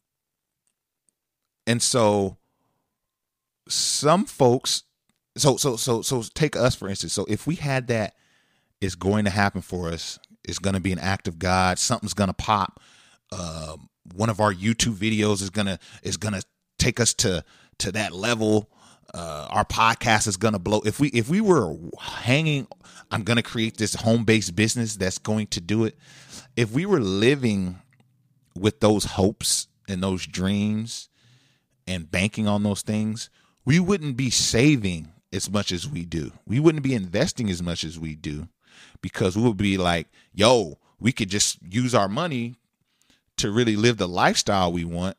and 1.66 1.82
so 1.82 2.36
some 3.68 4.26
folks, 4.26 4.84
so 5.36 5.56
so 5.56 5.76
so 5.76 6.02
so 6.02 6.22
take 6.34 6.56
us 6.56 6.74
for 6.74 6.88
instance. 6.88 7.12
So 7.12 7.24
if 7.28 7.46
we 7.46 7.56
had 7.56 7.88
that, 7.88 8.14
it's 8.80 8.94
going 8.94 9.24
to 9.24 9.30
happen 9.30 9.62
for 9.62 9.88
us. 9.88 10.18
It's 10.44 10.58
going 10.58 10.74
to 10.74 10.80
be 10.80 10.92
an 10.92 10.98
act 10.98 11.28
of 11.28 11.38
God. 11.38 11.78
Something's 11.78 12.14
going 12.14 12.28
to 12.28 12.34
pop. 12.34 12.80
Um, 13.32 13.88
one 14.14 14.30
of 14.30 14.40
our 14.40 14.52
YouTube 14.52 14.96
videos 14.96 15.42
is 15.42 15.50
gonna 15.50 15.78
is 16.02 16.18
gonna 16.18 16.42
take 16.78 17.00
us 17.00 17.14
to 17.14 17.42
to 17.78 17.92
that 17.92 18.12
level. 18.12 18.70
Uh, 19.14 19.46
our 19.50 19.64
podcast 19.64 20.26
is 20.28 20.36
gonna 20.36 20.58
blow. 20.58 20.82
If 20.84 21.00
we 21.00 21.08
if 21.08 21.30
we 21.30 21.40
were 21.40 21.74
hanging, 21.98 22.66
I'm 23.10 23.22
gonna 23.22 23.42
create 23.42 23.78
this 23.78 23.94
home 23.94 24.24
based 24.24 24.54
business 24.54 24.96
that's 24.96 25.18
going 25.18 25.46
to 25.48 25.60
do 25.60 25.84
it 25.84 25.96
if 26.56 26.72
we 26.72 26.86
were 26.86 27.00
living 27.00 27.80
with 28.56 28.80
those 28.80 29.04
hopes 29.04 29.68
and 29.88 30.02
those 30.02 30.26
dreams 30.26 31.08
and 31.86 32.10
banking 32.10 32.46
on 32.46 32.62
those 32.62 32.82
things, 32.82 33.30
we 33.64 33.80
wouldn't 33.80 34.16
be 34.16 34.30
saving 34.30 35.12
as 35.32 35.50
much 35.50 35.72
as 35.72 35.88
we 35.88 36.04
do. 36.04 36.32
We 36.46 36.60
wouldn't 36.60 36.84
be 36.84 36.94
investing 36.94 37.50
as 37.50 37.62
much 37.62 37.82
as 37.82 37.98
we 37.98 38.14
do 38.14 38.48
because 39.00 39.36
we 39.36 39.42
would 39.42 39.56
be 39.56 39.76
like, 39.76 40.08
yo, 40.32 40.78
we 40.98 41.12
could 41.12 41.28
just 41.28 41.58
use 41.62 41.94
our 41.94 42.08
money 42.08 42.56
to 43.36 43.50
really 43.50 43.76
live 43.76 43.96
the 43.96 44.08
lifestyle 44.08 44.72
we 44.72 44.84
want 44.84 45.16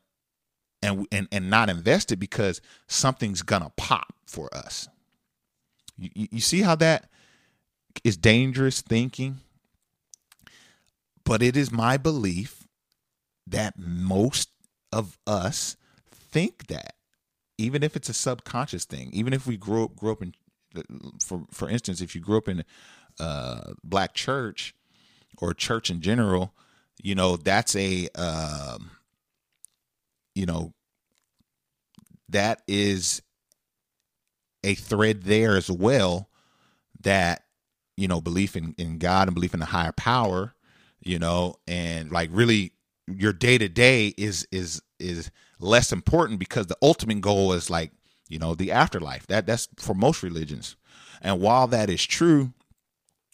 and 0.81 1.07
and 1.11 1.27
and 1.31 1.49
not 1.49 1.69
invest 1.69 2.11
it 2.11 2.17
because 2.17 2.61
something's 2.87 3.41
gonna 3.41 3.71
pop 3.75 4.13
for 4.25 4.55
us. 4.55 4.87
You, 5.97 6.09
you 6.31 6.41
see 6.41 6.61
how 6.61 6.75
that 6.75 7.09
is 8.03 8.17
dangerous 8.17 8.81
thinking? 8.81 9.39
But 11.23 11.41
it 11.41 11.57
is 11.57 11.71
my 11.71 11.97
belief 11.97 12.67
that 13.47 13.77
most 13.77 14.49
of 14.91 15.17
us 15.25 15.75
think 16.11 16.67
that, 16.67 16.95
even 17.57 17.81
if 17.83 17.95
it's 17.95 18.09
a 18.09 18.13
subconscious 18.13 18.85
thing, 18.85 19.09
even 19.11 19.33
if 19.33 19.47
we 19.47 19.57
grew 19.57 19.85
up, 19.85 19.95
grew 19.95 20.11
up 20.11 20.21
in, 20.21 20.33
for 21.23 21.45
for 21.51 21.69
instance, 21.69 22.01
if 22.01 22.13
you 22.15 22.21
grew 22.21 22.37
up 22.37 22.47
in 22.47 22.63
a 23.19 23.73
black 23.83 24.13
church 24.13 24.75
or 25.37 25.53
church 25.53 25.89
in 25.89 26.01
general, 26.01 26.53
you 27.01 27.15
know 27.15 27.37
that's 27.37 27.75
a, 27.75 28.07
um, 28.15 28.91
you 30.33 30.45
know, 30.45 30.73
that 32.29 32.61
is 32.67 33.21
a 34.63 34.75
thread 34.75 35.23
there 35.23 35.55
as 35.55 35.69
well 35.69 36.29
that 37.01 37.43
you 37.97 38.07
know 38.07 38.19
belief 38.19 38.55
in, 38.55 38.73
in 38.79 38.97
god 38.97 39.27
and 39.27 39.35
belief 39.35 39.53
in 39.53 39.59
the 39.59 39.67
higher 39.67 39.91
power 39.91 40.55
you 41.05 41.19
know, 41.19 41.55
and 41.67 42.11
like 42.11 42.29
really 42.33 42.73
your 43.07 43.31
day 43.31 43.57
to 43.57 43.69
day 43.69 44.07
is 44.17 44.45
is 44.51 44.81
is 44.99 45.31
less 45.59 45.93
important 45.93 46.39
because 46.39 46.67
the 46.67 46.77
ultimate 46.81 47.21
goal 47.21 47.53
is 47.53 47.69
like 47.69 47.91
you 48.27 48.39
know 48.39 48.55
the 48.55 48.71
afterlife. 48.71 49.27
That 49.27 49.45
that's 49.45 49.69
for 49.77 49.93
most 49.93 50.23
religions. 50.23 50.75
And 51.21 51.39
while 51.39 51.67
that 51.67 51.89
is 51.89 52.03
true 52.03 52.53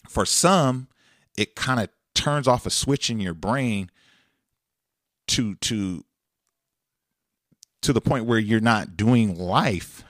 for 0.08 0.26
some 0.26 0.88
it 1.36 1.54
kind 1.54 1.80
of 1.80 1.88
turns 2.14 2.46
off 2.46 2.66
a 2.66 2.70
switch 2.70 3.10
in 3.10 3.20
your 3.20 3.34
brain 3.34 3.90
to 5.28 5.54
to 5.56 6.04
to 7.80 7.92
the 7.92 8.00
point 8.00 8.26
where 8.26 8.38
you're 8.38 8.60
not 8.60 8.96
doing 8.96 9.36
life. 9.36 10.04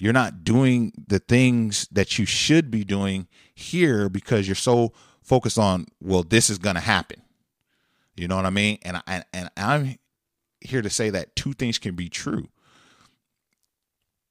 You're 0.00 0.12
not 0.12 0.44
doing 0.44 0.92
the 1.08 1.18
things 1.18 1.88
that 1.90 2.18
you 2.18 2.26
should 2.26 2.70
be 2.70 2.84
doing 2.84 3.28
here 3.54 4.10
because 4.10 4.46
you're 4.46 4.54
so 4.54 4.92
focus 5.22 5.56
on 5.56 5.86
well 6.02 6.22
this 6.22 6.50
is 6.50 6.58
going 6.58 6.76
to 6.76 6.82
happen. 6.82 7.22
You 8.14 8.28
know 8.28 8.36
what 8.36 8.46
i 8.46 8.50
mean? 8.50 8.78
And 8.82 9.02
I, 9.06 9.24
and 9.32 9.50
i'm 9.56 9.96
here 10.60 10.82
to 10.82 10.90
say 10.90 11.10
that 11.10 11.36
two 11.36 11.52
things 11.52 11.78
can 11.78 11.94
be 11.94 12.08
true 12.08 12.48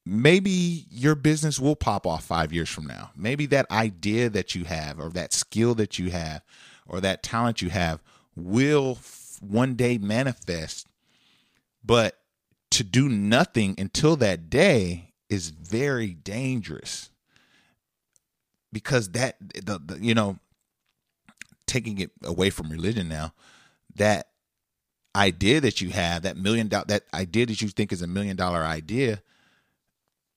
maybe 0.05 0.85
your 0.89 1.15
business 1.15 1.59
will 1.59 1.75
pop 1.75 2.05
off 2.05 2.23
5 2.25 2.53
years 2.53 2.69
from 2.69 2.85
now. 2.85 3.11
Maybe 3.15 3.45
that 3.47 3.69
idea 3.71 4.29
that 4.29 4.55
you 4.55 4.65
have 4.65 4.99
or 4.99 5.09
that 5.09 5.33
skill 5.33 5.75
that 5.75 5.97
you 5.97 6.11
have 6.11 6.43
or 6.87 7.01
that 7.01 7.23
talent 7.23 7.61
you 7.61 7.69
have 7.69 8.01
will 8.35 8.99
one 9.41 9.75
day 9.75 9.97
manifest. 9.97 10.87
But 11.83 12.17
to 12.71 12.83
do 12.83 13.07
nothing 13.09 13.75
until 13.77 14.15
that 14.17 14.49
day 14.49 15.13
is 15.29 15.49
very 15.49 16.13
dangerous 16.13 17.09
because 18.71 19.11
that 19.11 19.37
the, 19.39 19.79
the 19.79 19.97
you 20.01 20.13
know 20.13 20.37
taking 21.65 21.97
it 21.99 22.11
away 22.23 22.49
from 22.49 22.69
religion 22.69 23.07
now 23.07 23.33
that 23.95 24.27
idea 25.15 25.61
that 25.61 25.79
you 25.79 25.89
have 25.89 26.23
that 26.23 26.35
million 26.35 26.67
dollar 26.67 26.85
that 26.85 27.03
idea 27.13 27.45
that 27.45 27.61
you 27.61 27.69
think 27.69 27.91
is 27.91 28.01
a 28.01 28.07
million 28.07 28.35
dollar 28.35 28.63
idea 28.63 29.21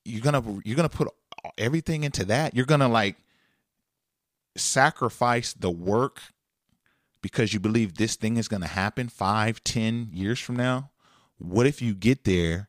you're 0.08 0.22
gonna 0.22 0.60
you're 0.64 0.76
gonna 0.76 0.88
put 0.88 1.08
everything 1.56 2.04
into 2.04 2.24
that. 2.26 2.54
You're 2.54 2.66
gonna 2.66 2.88
like 2.88 3.16
sacrifice 4.56 5.52
the 5.52 5.70
work 5.70 6.20
because 7.22 7.52
you 7.52 7.60
believe 7.60 7.94
this 7.94 8.16
thing 8.16 8.36
is 8.36 8.48
gonna 8.48 8.66
happen 8.66 9.08
five 9.08 9.62
ten 9.64 10.08
years 10.12 10.38
from 10.40 10.56
now? 10.56 10.90
What 11.38 11.66
if 11.66 11.80
you 11.80 11.94
get 11.94 12.24
there 12.24 12.68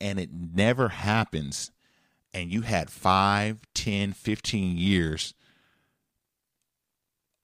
and 0.00 0.18
it 0.18 0.30
never 0.32 0.88
happens 0.88 1.70
and 2.34 2.50
you 2.50 2.62
had 2.62 2.90
5 2.90 3.60
10 3.74 4.12
15 4.12 4.78
years 4.78 5.34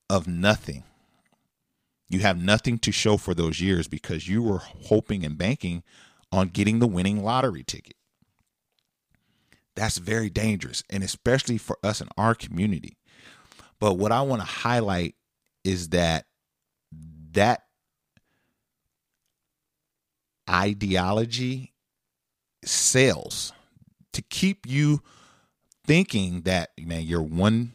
of 0.08 0.26
nothing? 0.26 0.84
You 2.08 2.20
have 2.20 2.42
nothing 2.42 2.78
to 2.78 2.92
show 2.92 3.18
for 3.18 3.34
those 3.34 3.60
years 3.60 3.86
because 3.86 4.26
you 4.26 4.42
were 4.42 4.60
hoping 4.60 5.24
and 5.24 5.36
banking 5.36 5.82
on 6.32 6.48
getting 6.48 6.78
the 6.78 6.86
winning 6.86 7.22
lottery 7.22 7.62
ticket. 7.62 7.97
That's 9.78 9.98
very 9.98 10.28
dangerous, 10.28 10.82
and 10.90 11.04
especially 11.04 11.56
for 11.56 11.78
us 11.84 12.00
in 12.00 12.08
our 12.16 12.34
community. 12.34 12.96
But 13.78 13.94
what 13.94 14.10
I 14.10 14.22
want 14.22 14.42
to 14.42 14.46
highlight 14.46 15.14
is 15.62 15.90
that 15.90 16.26
that 17.32 17.62
ideology 20.50 21.74
sells 22.64 23.52
to 24.14 24.22
keep 24.22 24.66
you 24.66 25.00
thinking 25.86 26.42
that 26.42 26.70
man 26.80 27.02
you're 27.02 27.22
one 27.22 27.72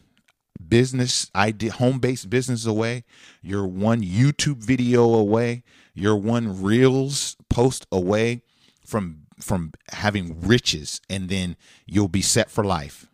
business 0.68 1.30
idea 1.34 1.72
home-based 1.72 2.28
business 2.28 2.66
away 2.66 3.04
you're 3.42 3.66
one 3.66 4.02
youtube 4.02 4.56
video 4.56 5.14
away 5.14 5.62
you're 5.94 6.16
one 6.16 6.62
reels 6.62 7.36
post 7.48 7.86
away 7.92 8.42
from 8.84 9.23
from 9.40 9.72
having 9.90 10.40
riches 10.40 11.00
and 11.08 11.28
then 11.28 11.56
you'll 11.86 12.08
be 12.08 12.22
set 12.22 12.50
for 12.50 12.64
life 12.64 13.06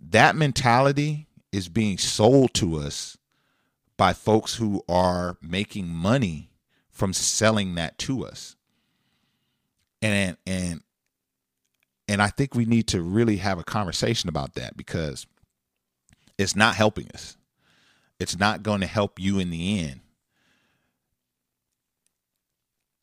that 0.00 0.34
mentality 0.34 1.26
is 1.52 1.68
being 1.68 1.98
sold 1.98 2.52
to 2.54 2.76
us 2.76 3.16
by 3.96 4.12
folks 4.12 4.56
who 4.56 4.82
are 4.88 5.36
making 5.40 5.88
money 5.88 6.50
from 6.90 7.12
selling 7.12 7.74
that 7.76 7.96
to 7.98 8.24
us 8.24 8.56
and 10.02 10.36
and 10.46 10.82
and 12.08 12.20
I 12.20 12.28
think 12.28 12.54
we 12.54 12.64
need 12.64 12.88
to 12.88 13.00
really 13.00 13.36
have 13.36 13.58
a 13.58 13.64
conversation 13.64 14.28
about 14.28 14.54
that 14.54 14.76
because 14.76 15.26
it's 16.36 16.56
not 16.56 16.74
helping 16.74 17.08
us. 17.14 17.36
It's 18.18 18.38
not 18.38 18.62
going 18.62 18.80
to 18.80 18.86
help 18.86 19.18
you 19.18 19.38
in 19.38 19.50
the 19.50 19.80
end. 19.80 20.00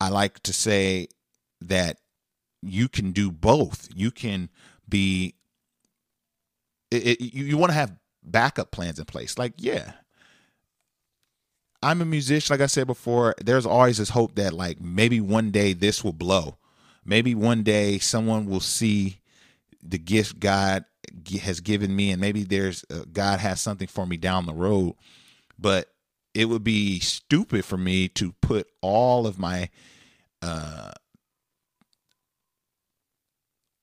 I 0.00 0.08
like 0.10 0.40
to 0.44 0.52
say 0.52 1.08
that 1.62 1.98
you 2.62 2.88
can 2.88 3.12
do 3.12 3.30
both. 3.30 3.88
You 3.94 4.10
can 4.10 4.48
be, 4.88 5.34
it, 6.90 7.06
it, 7.06 7.20
you, 7.20 7.44
you 7.44 7.56
want 7.56 7.70
to 7.70 7.74
have 7.74 7.96
backup 8.22 8.70
plans 8.70 8.98
in 8.98 9.04
place. 9.04 9.38
Like, 9.38 9.54
yeah, 9.56 9.92
I'm 11.82 12.02
a 12.02 12.04
musician. 12.06 12.52
Like 12.52 12.62
I 12.62 12.66
said 12.66 12.86
before, 12.86 13.34
there's 13.42 13.66
always 13.66 13.98
this 13.98 14.10
hope 14.10 14.34
that, 14.36 14.52
like, 14.52 14.80
maybe 14.80 15.20
one 15.20 15.50
day 15.50 15.72
this 15.72 16.04
will 16.04 16.12
blow. 16.12 16.58
Maybe 17.04 17.34
one 17.34 17.62
day 17.62 17.98
someone 17.98 18.46
will 18.46 18.60
see 18.60 19.20
the 19.82 19.98
gift 19.98 20.40
God 20.40 20.84
has 21.42 21.60
given 21.60 21.94
me 21.94 22.10
and 22.10 22.20
maybe 22.20 22.44
there's 22.44 22.84
uh, 22.90 23.04
God 23.12 23.40
has 23.40 23.60
something 23.60 23.88
for 23.88 24.06
me 24.06 24.16
down 24.16 24.46
the 24.46 24.54
road 24.54 24.94
but 25.58 25.88
it 26.34 26.46
would 26.46 26.62
be 26.62 27.00
stupid 27.00 27.64
for 27.64 27.76
me 27.76 28.08
to 28.08 28.32
put 28.40 28.68
all 28.80 29.26
of 29.26 29.38
my 29.38 29.68
uh 30.42 30.92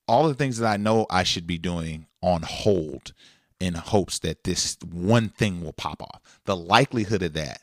all 0.07 0.27
the 0.27 0.33
things 0.33 0.57
that 0.57 0.71
I 0.71 0.77
know 0.77 1.05
I 1.09 1.23
should 1.23 1.47
be 1.47 1.57
doing 1.57 2.07
on 2.21 2.41
hold 2.43 3.13
in 3.59 3.73
hopes 3.73 4.19
that 4.19 4.43
this 4.43 4.77
one 4.91 5.29
thing 5.29 5.63
will 5.63 5.73
pop 5.73 6.01
off. 6.01 6.21
The 6.45 6.55
likelihood 6.55 7.23
of 7.23 7.33
that 7.33 7.61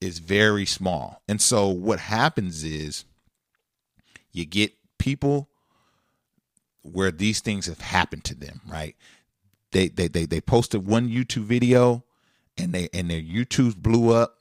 is 0.00 0.18
very 0.18 0.66
small. 0.66 1.22
And 1.28 1.40
so 1.40 1.68
what 1.68 1.98
happens 1.98 2.62
is 2.62 3.04
you 4.32 4.44
get 4.44 4.72
people 4.98 5.48
where 6.82 7.10
these 7.10 7.40
things 7.40 7.66
have 7.66 7.80
happened 7.80 8.24
to 8.24 8.34
them, 8.34 8.60
right? 8.68 8.94
They 9.72 9.88
they 9.88 10.08
they 10.08 10.26
they 10.26 10.40
posted 10.40 10.86
one 10.86 11.08
YouTube 11.08 11.44
video 11.44 12.04
and 12.56 12.72
they 12.72 12.88
and 12.92 13.10
their 13.10 13.20
YouTube 13.20 13.76
blew 13.76 14.12
up. 14.12 14.38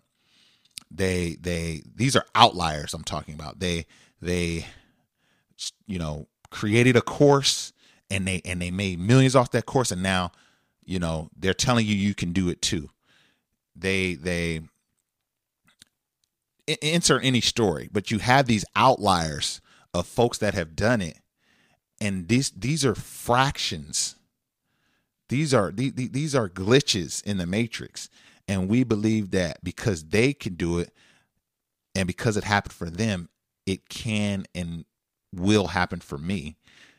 They 0.91 1.37
they 1.39 1.83
these 1.95 2.15
are 2.15 2.25
outliers 2.35 2.93
I'm 2.93 3.03
talking 3.03 3.33
about. 3.33 3.59
They 3.59 3.85
they 4.21 4.65
you 5.87 5.97
know 5.97 6.27
created 6.55 6.95
a 6.95 7.01
course 7.01 7.73
and 8.09 8.25
they 8.25 8.41
and 8.45 8.61
they 8.61 8.71
made 8.71 8.97
millions 8.97 9.35
off 9.35 9.51
that 9.51 9.65
course 9.65 9.91
and 9.91 10.01
now 10.01 10.31
you 10.85 10.97
know 10.97 11.29
they're 11.37 11.53
telling 11.53 11.85
you 11.85 11.93
you 11.93 12.15
can 12.15 12.31
do 12.31 12.47
it 12.47 12.61
too. 12.61 12.89
They 13.75 14.13
they 14.15 14.61
insert 16.81 17.25
any 17.25 17.41
story, 17.41 17.89
but 17.91 18.09
you 18.09 18.19
have 18.19 18.45
these 18.45 18.63
outliers 18.73 19.59
of 19.93 20.07
folks 20.07 20.37
that 20.37 20.53
have 20.53 20.77
done 20.77 21.01
it. 21.01 21.19
And 21.99 22.29
these 22.29 22.51
these 22.51 22.85
are 22.85 22.95
fractions. 22.95 24.15
These 25.27 25.53
are 25.53 25.71
these, 25.71 25.93
these 25.93 26.33
are 26.33 26.47
glitches 26.47 27.21
in 27.25 27.37
the 27.37 27.45
matrix. 27.45 28.09
And 28.47 28.69
we 28.69 28.85
believe 28.85 29.31
that 29.31 29.61
because 29.61 30.05
they 30.05 30.31
can 30.31 30.53
do 30.53 30.79
it 30.79 30.93
and 31.95 32.07
because 32.07 32.37
it 32.37 32.45
happened 32.45 32.73
for 32.73 32.89
them 32.89 33.27
it 33.65 33.89
can 33.89 34.45
and 34.53 34.85
will 35.35 35.67
happen 35.67 35.99
for 35.99 36.17
me 36.17 36.55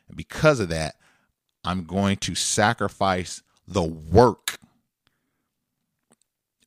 and 0.07 0.17
because 0.17 0.59
of 0.59 0.69
that 0.69 0.95
i'm 1.63 1.83
going 1.83 2.17
to 2.17 2.35
sacrifice 2.35 3.41
the 3.67 3.83
work 3.83 4.57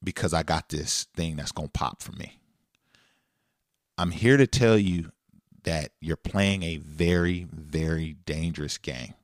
because 0.02 0.34
i 0.34 0.42
got 0.42 0.68
this 0.68 1.04
thing 1.14 1.36
that's 1.36 1.52
going 1.52 1.68
to 1.68 1.72
pop 1.72 2.02
for 2.02 2.12
me 2.12 2.38
i'm 3.98 4.10
here 4.10 4.36
to 4.36 4.46
tell 4.46 4.78
you 4.78 5.10
that 5.64 5.92
you're 6.00 6.16
playing 6.16 6.62
a 6.62 6.76
very, 6.78 7.46
very 7.50 8.16
dangerous 8.24 8.78
game. 8.78 9.14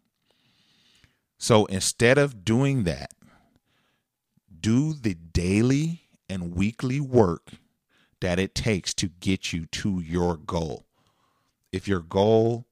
So 1.38 1.66
instead 1.66 2.18
of 2.18 2.44
doing 2.44 2.84
that, 2.84 3.12
do 4.58 4.94
the 4.94 5.14
daily 5.14 6.02
and 6.28 6.54
weekly 6.54 7.00
work 7.00 7.50
that 8.20 8.38
it 8.38 8.54
takes 8.54 8.94
to 8.94 9.08
get 9.08 9.52
you 9.52 9.66
to 9.66 10.00
your 10.00 10.36
goal. 10.36 10.85
If 11.72 11.86
your 11.88 12.00
goal 12.00 12.66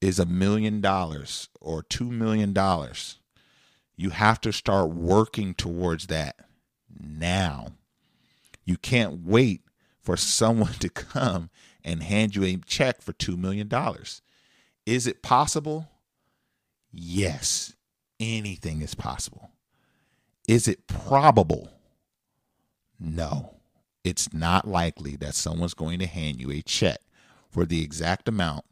is 0.00 0.18
a 0.18 0.26
million 0.26 0.80
dollars 0.80 1.48
or 1.60 1.82
two 1.82 2.10
million 2.10 2.52
dollars, 2.52 3.18
you 3.96 4.10
have 4.10 4.40
to 4.42 4.52
start 4.52 4.90
working 4.90 5.54
towards 5.54 6.06
that 6.06 6.36
now. 7.00 7.72
You 8.64 8.76
can't 8.76 9.24
wait 9.24 9.62
for 10.00 10.16
someone 10.16 10.72
to 10.80 10.88
come 10.88 11.50
and 11.84 12.02
hand 12.02 12.36
you 12.36 12.44
a 12.44 12.56
check 12.56 13.02
for 13.02 13.12
$2 13.12 13.36
million. 13.36 13.70
Is 14.86 15.06
it 15.06 15.22
possible? 15.22 15.88
Yes, 16.92 17.74
anything 18.20 18.82
is 18.82 18.94
possible. 18.94 19.50
Is 20.46 20.68
it 20.68 20.86
probable? 20.86 21.70
No, 22.98 23.54
it's 24.04 24.32
not 24.32 24.66
likely 24.66 25.16
that 25.16 25.34
someone's 25.34 25.74
going 25.74 25.98
to 25.98 26.06
hand 26.06 26.40
you 26.40 26.50
a 26.50 26.62
check 26.62 27.00
for 27.48 27.64
the 27.64 27.82
exact 27.82 28.28
amount 28.28 28.64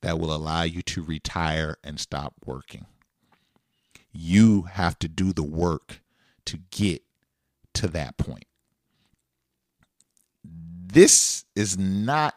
that 0.00 0.18
will 0.18 0.34
allow 0.34 0.62
you 0.62 0.82
to 0.82 1.02
retire 1.02 1.76
and 1.82 1.98
stop 1.98 2.34
working. 2.44 2.86
You 4.12 4.62
have 4.62 4.98
to 5.00 5.08
do 5.08 5.32
the 5.32 5.42
work 5.42 6.00
to 6.46 6.58
get 6.70 7.02
to 7.74 7.88
that 7.88 8.16
point. 8.16 8.44
This 10.44 11.44
is 11.56 11.76
not 11.76 12.34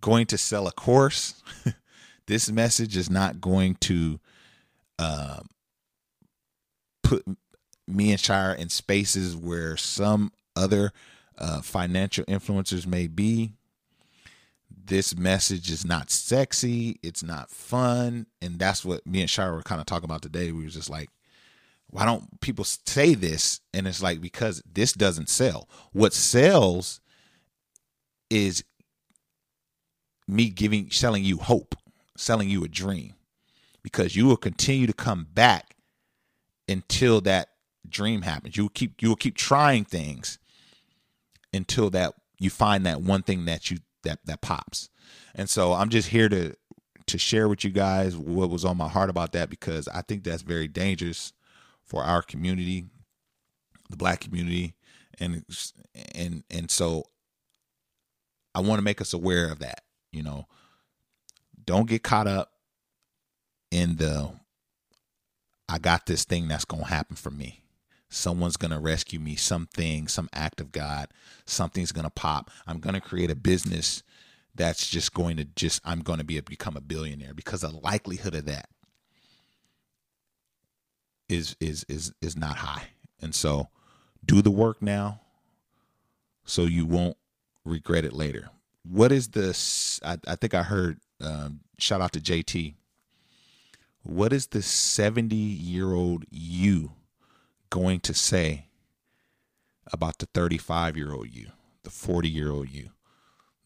going 0.00 0.26
to 0.26 0.38
sell 0.38 0.66
a 0.66 0.72
course. 0.72 1.42
this 2.26 2.50
message 2.50 2.96
is 2.96 3.08
not 3.08 3.40
going 3.40 3.76
to 3.76 4.20
uh, 4.98 5.40
put 7.02 7.24
me 7.86 8.10
and 8.10 8.20
Shire 8.20 8.52
in 8.52 8.68
spaces 8.68 9.36
where 9.36 9.76
some 9.76 10.32
other 10.54 10.92
uh, 11.38 11.60
financial 11.62 12.24
influencers 12.26 12.86
may 12.86 13.06
be. 13.06 13.54
This 14.90 15.16
message 15.16 15.70
is 15.70 15.84
not 15.84 16.10
sexy. 16.10 16.98
It's 17.00 17.22
not 17.22 17.48
fun. 17.48 18.26
And 18.42 18.58
that's 18.58 18.84
what 18.84 19.06
me 19.06 19.20
and 19.20 19.30
Shire 19.30 19.52
were 19.52 19.62
kind 19.62 19.80
of 19.80 19.86
talking 19.86 20.04
about 20.04 20.20
today. 20.20 20.50
We 20.50 20.64
were 20.64 20.68
just 20.68 20.90
like, 20.90 21.10
why 21.86 22.04
don't 22.04 22.40
people 22.40 22.64
say 22.64 23.14
this? 23.14 23.60
And 23.72 23.86
it's 23.86 24.02
like, 24.02 24.20
because 24.20 24.64
this 24.70 24.92
doesn't 24.92 25.28
sell. 25.28 25.68
What 25.92 26.12
sells 26.12 27.00
is 28.30 28.64
me 30.26 30.50
giving 30.50 30.90
selling 30.90 31.22
you 31.22 31.36
hope, 31.36 31.76
selling 32.16 32.50
you 32.50 32.64
a 32.64 32.68
dream 32.68 33.14
because 33.84 34.16
you 34.16 34.26
will 34.26 34.36
continue 34.36 34.88
to 34.88 34.92
come 34.92 35.28
back 35.32 35.76
until 36.68 37.20
that 37.20 37.50
dream 37.88 38.22
happens. 38.22 38.56
You 38.56 38.64
will 38.64 38.70
keep 38.70 39.00
you 39.00 39.10
will 39.10 39.16
keep 39.16 39.36
trying 39.36 39.84
things 39.84 40.40
until 41.54 41.90
that 41.90 42.14
you 42.40 42.50
find 42.50 42.84
that 42.86 43.02
one 43.02 43.22
thing 43.22 43.44
that 43.44 43.70
you 43.70 43.78
that 44.02 44.20
that 44.26 44.40
pops. 44.40 44.90
And 45.34 45.48
so 45.48 45.72
I'm 45.72 45.88
just 45.88 46.08
here 46.08 46.28
to 46.28 46.54
to 47.06 47.18
share 47.18 47.48
with 47.48 47.64
you 47.64 47.70
guys 47.70 48.16
what 48.16 48.50
was 48.50 48.64
on 48.64 48.76
my 48.76 48.88
heart 48.88 49.10
about 49.10 49.32
that 49.32 49.50
because 49.50 49.88
I 49.88 50.02
think 50.02 50.22
that's 50.22 50.42
very 50.42 50.68
dangerous 50.68 51.32
for 51.82 52.04
our 52.04 52.22
community, 52.22 52.86
the 53.88 53.96
black 53.96 54.20
community, 54.20 54.74
and 55.18 55.44
and 56.14 56.44
and 56.50 56.70
so 56.70 57.04
I 58.54 58.60
want 58.60 58.78
to 58.78 58.84
make 58.84 59.00
us 59.00 59.12
aware 59.12 59.50
of 59.50 59.58
that. 59.60 59.82
You 60.12 60.22
know, 60.22 60.46
don't 61.64 61.88
get 61.88 62.02
caught 62.02 62.26
up 62.26 62.52
in 63.70 63.96
the 63.96 64.30
I 65.68 65.78
got 65.78 66.06
this 66.06 66.24
thing 66.24 66.48
that's 66.48 66.64
to 66.84 66.88
happen 66.88 67.16
for 67.16 67.30
me. 67.30 67.62
Someone's 68.10 68.56
going 68.56 68.72
to 68.72 68.80
rescue 68.80 69.20
me, 69.20 69.36
something, 69.36 70.08
some 70.08 70.28
act 70.32 70.60
of 70.60 70.72
God, 70.72 71.08
something's 71.46 71.92
going 71.92 72.04
to 72.04 72.10
pop. 72.10 72.50
I'm 72.66 72.80
going 72.80 72.94
to 72.94 73.00
create 73.00 73.30
a 73.30 73.36
business 73.36 74.02
that's 74.54 74.90
just 74.90 75.14
going 75.14 75.36
to 75.36 75.44
just 75.44 75.80
I'm 75.84 76.00
going 76.00 76.18
to 76.18 76.24
be 76.24 76.36
a, 76.36 76.42
become 76.42 76.76
a 76.76 76.80
billionaire 76.80 77.34
because 77.34 77.60
the 77.60 77.70
likelihood 77.70 78.34
of 78.34 78.46
that 78.46 78.68
is 81.28 81.56
is 81.60 81.86
is 81.88 82.12
is 82.20 82.36
not 82.36 82.56
high. 82.56 82.88
And 83.22 83.34
so 83.34 83.68
do 84.24 84.42
the 84.42 84.50
work 84.50 84.82
now 84.82 85.20
so 86.44 86.62
you 86.62 86.84
won't 86.84 87.16
regret 87.64 88.04
it 88.04 88.12
later. 88.12 88.50
What 88.82 89.12
is 89.12 89.28
this? 89.28 90.00
I, 90.04 90.18
I 90.26 90.36
think 90.36 90.54
I 90.54 90.62
heard, 90.62 90.98
um, 91.20 91.60
shout 91.78 92.00
out 92.00 92.12
to 92.12 92.20
JT. 92.20 92.74
What 94.02 94.32
is 94.32 94.48
the 94.48 94.62
70 94.62 95.36
year 95.36 95.92
old 95.92 96.24
you 96.30 96.92
going 97.70 98.00
to 98.00 98.14
say 98.14 98.66
about 99.92 100.18
the 100.18 100.26
35 100.26 100.96
year 100.96 101.12
old 101.12 101.28
you, 101.32 101.48
the 101.82 101.90
40 101.90 102.28
year 102.28 102.50
old 102.50 102.70
you, 102.70 102.90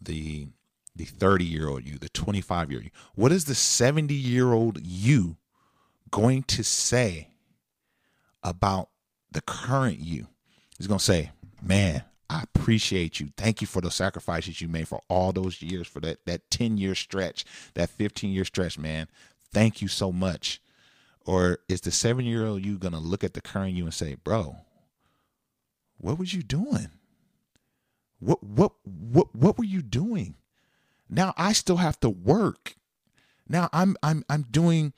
the 0.01 0.49
the 0.97 1.05
30 1.05 1.45
year 1.45 1.69
old 1.69 1.85
you, 1.85 1.99
the 1.99 2.09
25 2.09 2.71
year 2.71 2.79
old 2.79 2.85
you? 2.85 2.91
What 3.15 3.33
is 3.33 3.47
the 3.47 3.55
70 3.55 4.15
year 4.15 4.53
old 4.53 4.79
you 4.81 5.37
going 6.11 6.45
to 6.45 6.63
say 6.63 7.31
about 8.43 8.91
the 9.33 9.41
current 9.41 9.99
you? 9.99 10.29
He's 10.79 10.87
going 10.87 10.99
to 10.99 11.05
say, 11.05 11.33
man, 11.61 12.05
I 12.31 12.43
appreciate 12.43 13.21
you. 13.21 13.31
Thank 13.37 13.61
you 13.61 13.67
for 13.67 13.81
the 13.81 13.91
sacrifices 13.91 14.61
you 14.61 14.69
made 14.69 14.89
for 14.89 15.01
all 15.09 15.33
those 15.33 15.61
years, 15.61 15.87
for 15.87 16.01
that 16.01 16.25
that 16.27 16.51
10 16.51 16.79
year 16.79 16.95
stretch, 16.95 17.45
that 17.75 17.91
15 17.91 18.31
year 18.31 18.45
stretch, 18.45 18.79
man. 18.79 19.09
Thank 19.53 19.83
you 19.83 19.89
so 19.89 20.11
much. 20.13 20.61
Or 21.25 21.59
is 21.69 21.81
the 21.81 21.91
seven 21.91 22.25
year 22.25 22.47
old 22.47 22.65
you 22.65 22.79
gonna 22.79 23.01
look 23.01 23.25
at 23.25 23.35
the 23.35 23.41
current 23.41 23.75
you 23.75 23.85
and 23.85 23.95
say, 23.95 24.17
bro, 24.17 24.57
what 25.99 26.19
was 26.19 26.35
you 26.35 26.43
doing? 26.43 26.91
What 28.19 28.43
what 28.43 28.73
what 28.85 29.35
what 29.35 29.59
were 29.59 29.65
you 29.65 29.83
doing? 29.83 30.37
Now 31.09 31.33
I 31.37 31.53
still 31.53 31.77
have 31.77 31.99
to 32.01 32.11
work. 32.11 32.77
Now 33.49 33.69
I'm 33.73 33.97
I'm 34.03 34.25
I'm 34.29 34.43
doing 34.43 34.93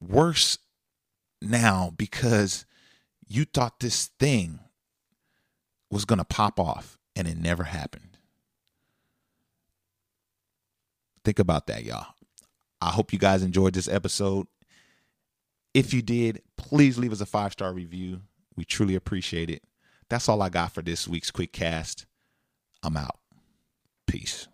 worse 0.00 0.58
now 1.40 1.92
because 1.96 2.64
you 3.28 3.44
thought 3.44 3.80
this 3.80 4.06
thing 4.18 4.60
was 5.90 6.04
going 6.04 6.18
to 6.18 6.24
pop 6.24 6.58
off 6.58 6.98
and 7.14 7.28
it 7.28 7.36
never 7.36 7.64
happened. 7.64 8.18
Think 11.24 11.38
about 11.38 11.66
that, 11.68 11.84
y'all. 11.84 12.14
I 12.82 12.90
hope 12.90 13.12
you 13.12 13.18
guys 13.18 13.44
enjoyed 13.44 13.74
this 13.74 13.86
episode. 13.86 14.48
If 15.72 15.94
you 15.94 16.02
did, 16.02 16.42
please 16.56 16.98
leave 16.98 17.12
us 17.12 17.20
a 17.20 17.26
five 17.26 17.52
star 17.52 17.72
review. 17.72 18.22
We 18.56 18.64
truly 18.64 18.96
appreciate 18.96 19.50
it. 19.50 19.62
That's 20.08 20.28
all 20.28 20.42
I 20.42 20.48
got 20.48 20.72
for 20.72 20.82
this 20.82 21.06
week's 21.06 21.30
quick 21.30 21.52
cast. 21.52 22.06
I'm 22.82 22.96
out. 22.96 23.18
Peace. 24.06 24.48